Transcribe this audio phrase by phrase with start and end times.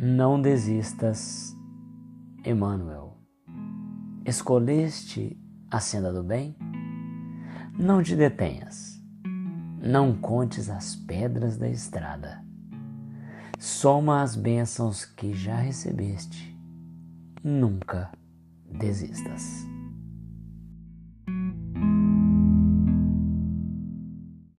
[0.00, 1.56] Não desistas,
[2.46, 3.18] Emmanuel.
[4.24, 5.36] Escolheste
[5.68, 6.56] a senda do bem?
[7.76, 9.02] Não te detenhas.
[9.82, 12.44] Não contes as pedras da estrada.
[13.58, 16.56] Soma as bênçãos que já recebeste.
[17.42, 18.12] Nunca
[18.70, 19.66] desistas.